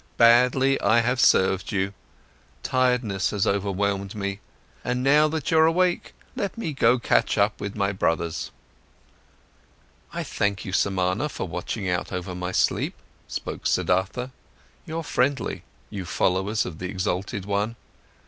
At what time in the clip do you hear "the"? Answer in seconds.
16.79-16.89